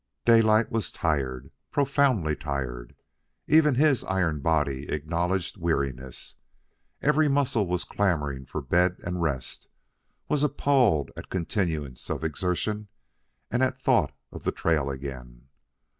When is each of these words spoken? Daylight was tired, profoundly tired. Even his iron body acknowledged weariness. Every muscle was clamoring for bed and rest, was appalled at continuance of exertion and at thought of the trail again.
Daylight 0.25 0.71
was 0.71 0.91
tired, 0.91 1.51
profoundly 1.69 2.35
tired. 2.35 2.95
Even 3.45 3.75
his 3.75 4.03
iron 4.05 4.39
body 4.39 4.89
acknowledged 4.89 5.57
weariness. 5.61 6.37
Every 7.03 7.27
muscle 7.27 7.67
was 7.67 7.83
clamoring 7.83 8.47
for 8.47 8.63
bed 8.63 8.97
and 9.03 9.21
rest, 9.21 9.67
was 10.27 10.41
appalled 10.41 11.11
at 11.15 11.29
continuance 11.29 12.09
of 12.09 12.23
exertion 12.23 12.87
and 13.51 13.61
at 13.61 13.79
thought 13.79 14.11
of 14.31 14.43
the 14.43 14.51
trail 14.51 14.89
again. 14.89 15.49